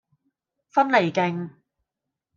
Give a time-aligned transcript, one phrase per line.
[0.71, 1.51] 芬尼徑